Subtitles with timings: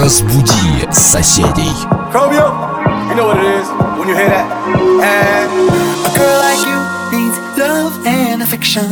[0.00, 1.72] Разбуди соседей.
[2.12, 2.48] Chromeo,
[3.08, 4.46] you know what it is when you hear that.
[5.02, 5.50] And
[6.06, 6.78] A girl like you
[7.12, 8.86] needs love and affection.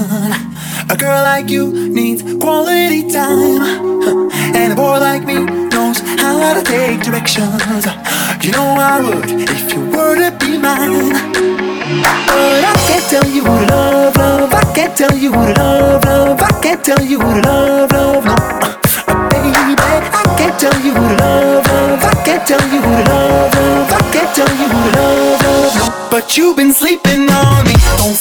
[0.91, 3.61] A girl like you needs quality time.
[4.05, 4.29] Huh.
[4.55, 7.87] And a boy like me knows how to take directions.
[8.43, 11.13] You know I would if you were to be mine.
[12.29, 14.53] But I can't tell you what to love, love.
[14.53, 16.41] I can't tell you what to love, love.
[16.43, 18.25] I can't tell you what to love, love.
[18.25, 18.78] No, uh, baby, I
[20.40, 22.04] can't tell you what to love, love.
[22.04, 23.92] I can't tell you what to love, love.
[23.92, 26.12] I can't tell you what to love, love.
[26.12, 27.76] But you've been sleeping on me.
[28.00, 28.16] Don't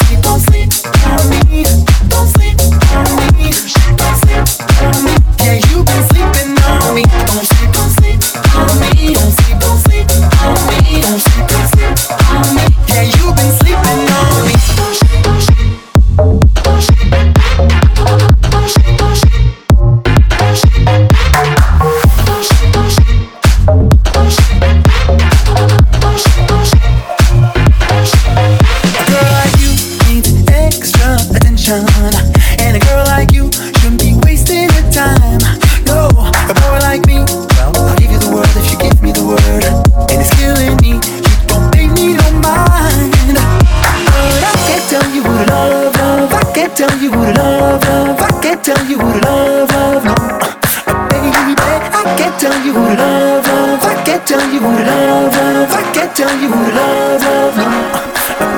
[52.39, 53.83] can't tell you what love, love.
[53.83, 55.73] I can't tell you what love, love.
[55.73, 57.57] I can't tell you what love, love.
[57.59, 57.67] No,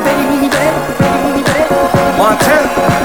[0.04, 1.40] baby, baby.
[2.20, 2.99] Montana, Chromeo,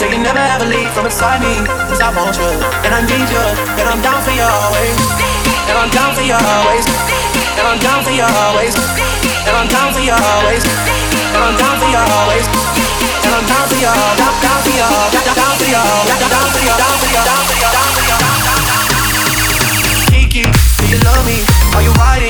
[0.00, 1.60] Say you never ever leave from beside me.
[1.92, 2.48] Cause I want you,
[2.88, 3.44] and I need you,
[3.76, 4.96] and I'm down for you always.
[5.68, 6.88] And I'm down for you always.
[7.60, 8.72] And I'm down for you always.
[9.44, 10.64] And I'm down for you always.
[10.64, 12.48] And I'm down for you always.
[12.48, 16.48] And I'm down for you, down, down for you, down, down for you, down, down
[16.48, 18.88] for you, down for you, down for you, down for you, down, down, down.
[20.08, 21.44] Kiki, do you love me?
[21.76, 22.29] Are you riding?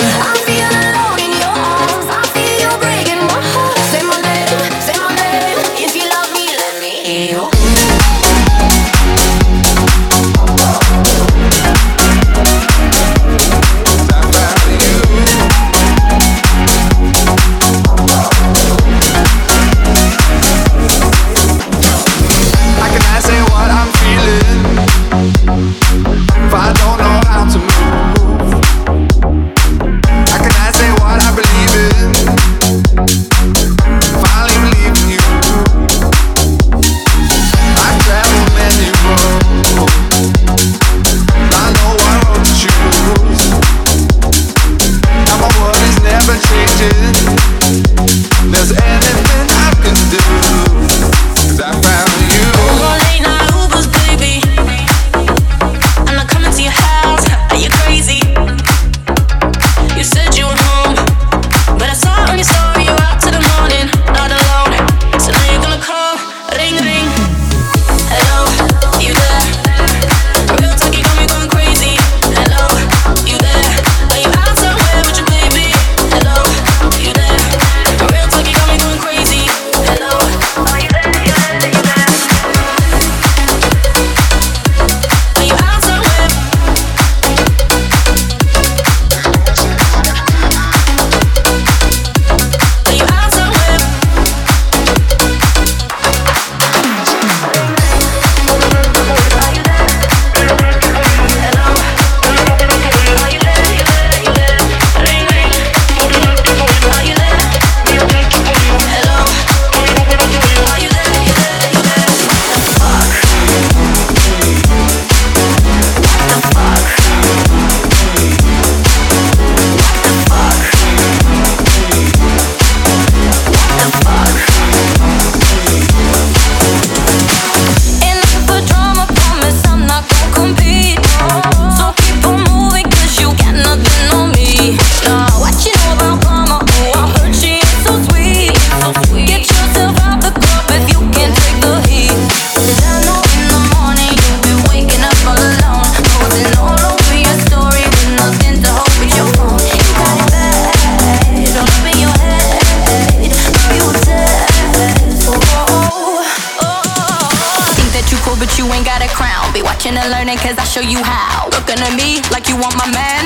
[159.01, 159.53] got a crown.
[159.53, 161.47] Be watching and learning cause I show you how.
[161.49, 163.25] Looking at me like you want my man.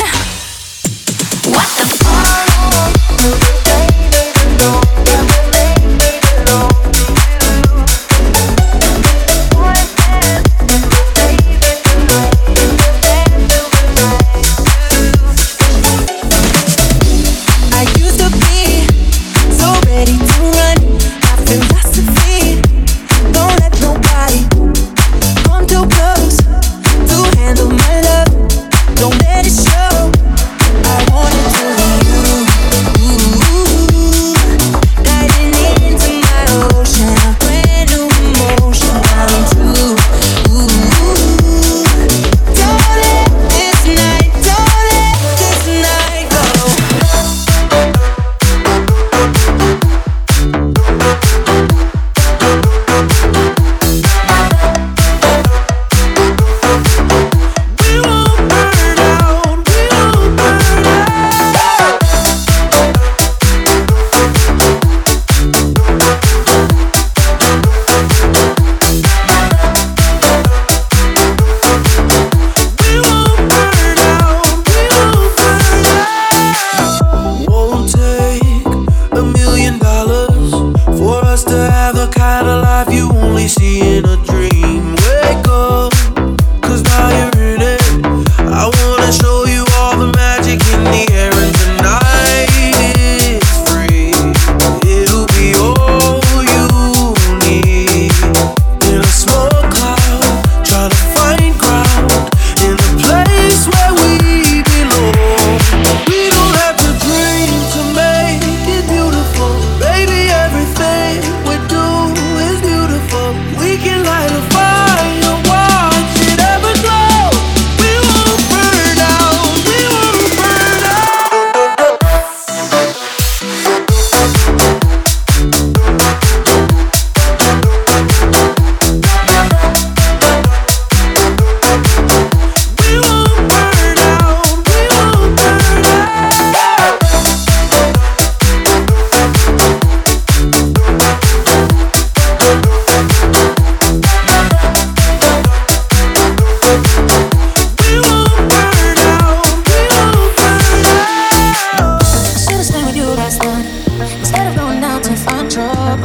[1.51, 1.85] What the
[5.35, 5.44] fuck?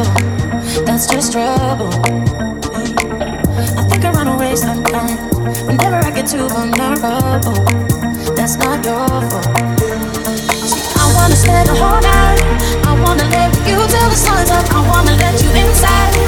[0.04, 0.85] trouble.
[0.85, 1.90] That's just trouble.
[3.76, 5.21] I think I run away sometimes.
[5.66, 7.64] Whenever I get too vulnerable,
[8.35, 9.45] that's not your fault.
[10.69, 12.40] See, I wanna spend the whole night.
[12.85, 14.66] I wanna live with you till the sun's up.
[14.73, 16.20] I wanna let you inside.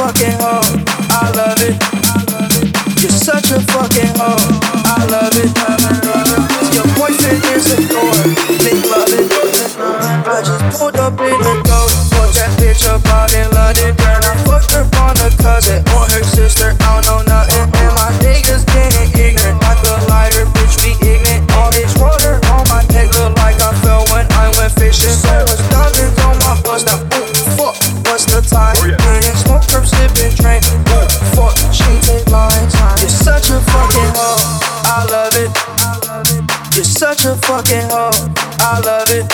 [0.00, 0.39] Fucking
[37.20, 38.16] such a fucking hoe,
[38.64, 39.28] I love it.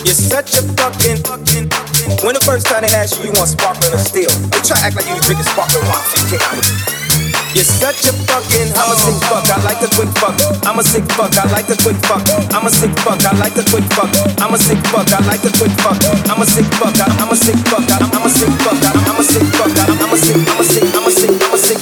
[0.00, 1.20] You're such a fucking.
[2.24, 4.32] When the first time they asked you, you want sparkling or still?
[4.48, 6.00] They try to act like you drinking sparkling wine.
[6.32, 6.64] You can't.
[7.52, 8.72] You're such a fucking.
[8.80, 9.44] I'm a sick fuck.
[9.52, 10.32] I like the quick fuck.
[10.64, 11.36] I'm a sick fuck.
[11.36, 12.24] I like the quick fuck.
[12.48, 13.20] I'm a sick fuck.
[13.28, 14.08] I like the quick fuck.
[14.40, 15.12] I'm a sick fuck.
[15.12, 16.00] I like the quick fuck.
[16.32, 16.96] I'm a sick fuck.
[16.96, 17.84] I'm a sick fuck.
[17.92, 18.80] I'm a sick fuck.
[18.88, 19.68] I'm a sick fuck.
[19.84, 20.00] I'm a sick.
[20.00, 20.48] I'm a sick.
[20.48, 20.99] I'm a sick.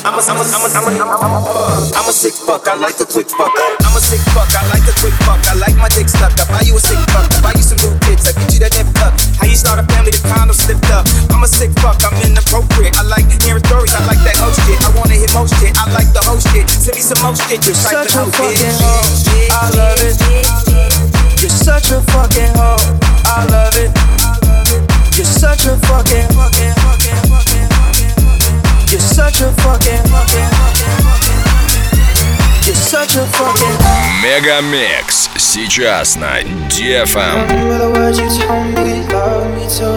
[0.05, 0.35] I'm a sick.
[0.35, 0.47] I'm a.
[0.47, 0.69] I'm a.
[0.69, 1.02] I'm a.
[1.02, 1.17] I'm a.
[1.19, 1.99] I'm a.
[1.99, 2.67] I'm a sick fuck.
[2.69, 3.50] I like the quick fuck.
[3.83, 4.49] I'm a sick fuck.
[4.55, 5.40] I like the quick fuck.
[5.50, 6.33] I like my dick stuck.
[6.38, 7.26] I buy you a sick fuck.
[7.26, 8.28] I buy you some new kids.
[8.28, 9.14] I get you that nip tuck.
[9.40, 10.12] How you start a family?
[10.14, 11.05] The condom slipped up.
[11.35, 11.99] I'm a sick fuck.
[12.07, 12.95] I'm inappropriate.
[12.99, 13.93] I like hearing stories.
[13.95, 14.78] I like that host shit.
[14.87, 15.75] I wanna hear most shit.
[15.76, 16.69] I like the host shit.
[16.71, 17.61] Send me some most shit.
[17.62, 18.78] Just like Such the a host fucking shit.
[18.78, 19.07] hoe,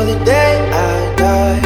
[0.05, 1.62] the day I die.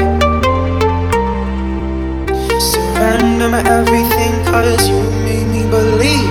[2.60, 6.25] Surrender my everything, cause you made me believe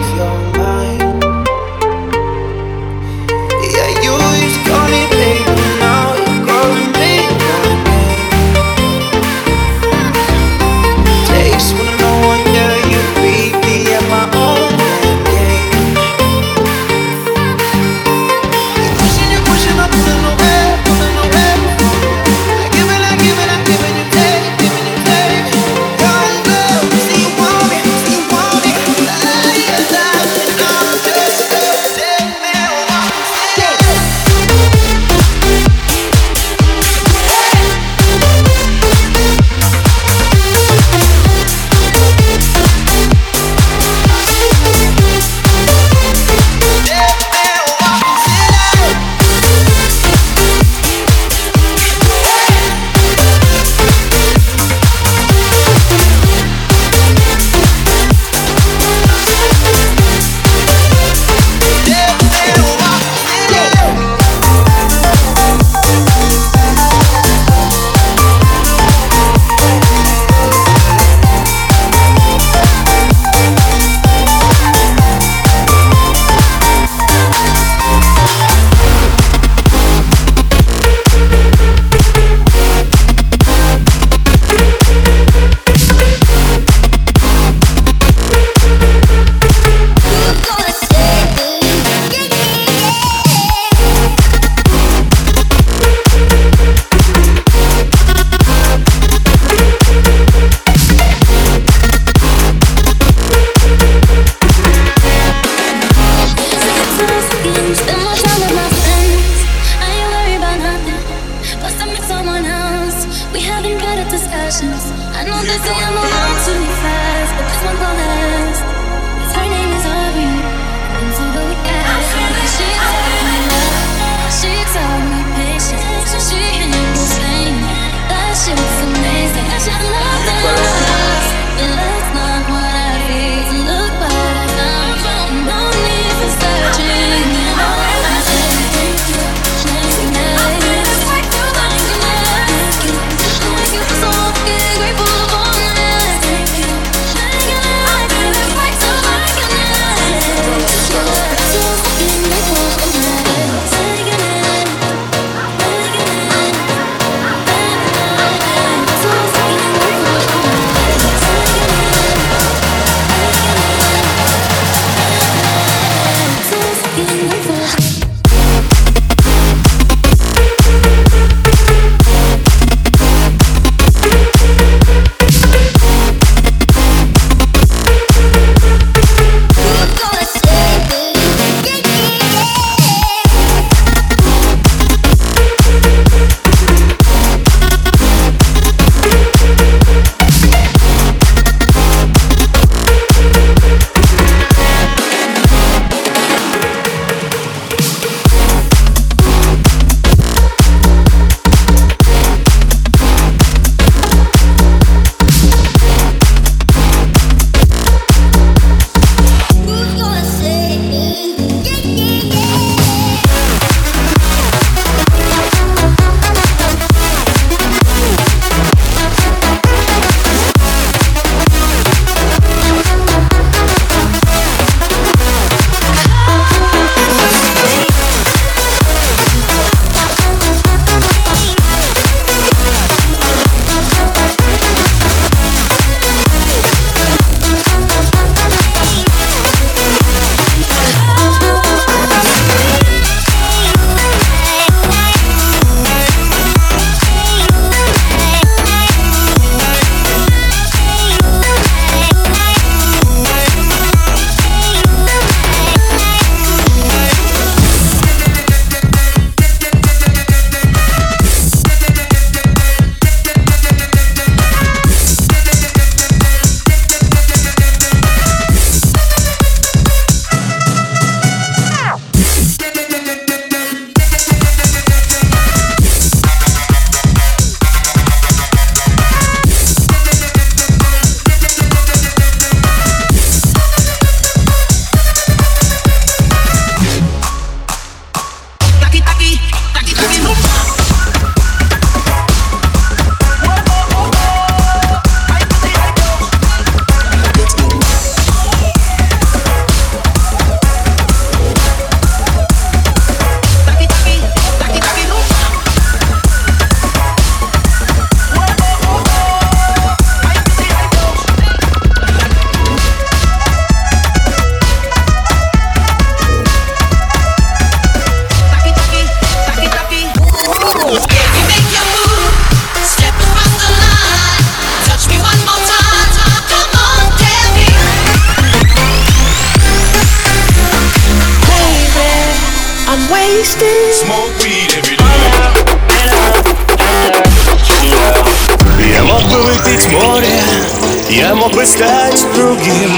[341.67, 342.91] стать другим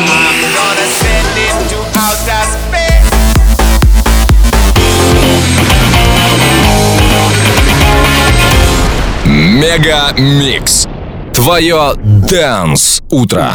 [9.25, 10.89] Мега Микс.
[11.33, 13.53] Твое дэнс утро.